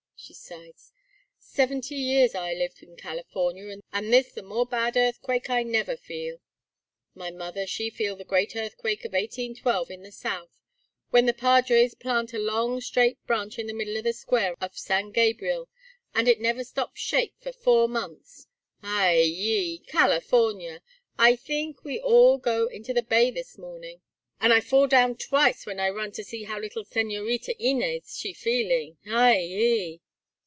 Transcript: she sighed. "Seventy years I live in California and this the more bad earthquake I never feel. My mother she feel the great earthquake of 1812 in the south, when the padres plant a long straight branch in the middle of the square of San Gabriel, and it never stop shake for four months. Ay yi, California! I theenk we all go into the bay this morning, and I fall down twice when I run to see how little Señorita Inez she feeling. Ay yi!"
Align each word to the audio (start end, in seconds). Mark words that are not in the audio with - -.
she 0.23 0.35
sighed. 0.35 0.75
"Seventy 1.39 1.95
years 1.95 2.35
I 2.35 2.53
live 2.53 2.75
in 2.83 2.95
California 2.95 3.77
and 3.91 4.13
this 4.13 4.31
the 4.31 4.43
more 4.43 4.67
bad 4.67 4.95
earthquake 4.95 5.49
I 5.49 5.63
never 5.63 5.97
feel. 5.97 6.37
My 7.15 7.31
mother 7.31 7.65
she 7.65 7.89
feel 7.89 8.15
the 8.15 8.23
great 8.23 8.55
earthquake 8.55 9.03
of 9.03 9.13
1812 9.13 9.89
in 9.89 10.03
the 10.03 10.11
south, 10.11 10.61
when 11.09 11.25
the 11.25 11.33
padres 11.33 11.95
plant 11.95 12.33
a 12.35 12.39
long 12.39 12.79
straight 12.81 13.17
branch 13.25 13.57
in 13.57 13.65
the 13.65 13.73
middle 13.73 13.97
of 13.97 14.03
the 14.03 14.13
square 14.13 14.53
of 14.61 14.77
San 14.77 15.09
Gabriel, 15.09 15.67
and 16.13 16.27
it 16.27 16.39
never 16.39 16.63
stop 16.63 16.95
shake 16.95 17.33
for 17.39 17.51
four 17.51 17.89
months. 17.89 18.45
Ay 18.83 19.21
yi, 19.23 19.79
California! 19.87 20.83
I 21.17 21.33
theenk 21.35 21.83
we 21.83 21.99
all 21.99 22.37
go 22.37 22.67
into 22.67 22.93
the 22.93 23.01
bay 23.01 23.31
this 23.31 23.57
morning, 23.57 24.01
and 24.39 24.53
I 24.53 24.59
fall 24.59 24.85
down 24.85 25.15
twice 25.17 25.65
when 25.65 25.79
I 25.79 25.89
run 25.89 26.11
to 26.11 26.23
see 26.23 26.43
how 26.43 26.59
little 26.59 26.85
Señorita 26.85 27.55
Inez 27.57 28.15
she 28.15 28.33
feeling. 28.33 28.99
Ay 29.07 29.39
yi!" 29.39 30.01